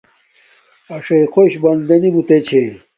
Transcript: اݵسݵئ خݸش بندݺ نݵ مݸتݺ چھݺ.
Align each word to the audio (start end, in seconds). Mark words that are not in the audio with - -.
اݵسݵئ 0.93 1.23
خݸش 1.33 1.53
بندݺ 1.63 1.95
نݵ 2.01 2.09
مݸتݺ 2.15 2.37
چھݺ. 2.47 2.63